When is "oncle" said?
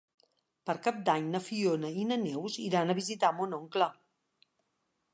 3.63-3.93